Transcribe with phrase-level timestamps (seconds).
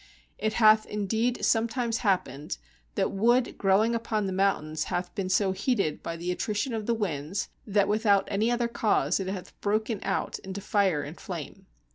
[0.39, 2.57] It hath indeed sometimes happened,
[2.95, 7.49] that wood growing upon mountains hath been so heated by the attrition of the winds,
[7.67, 11.67] that without any other cause it hath broken out into fire and flame.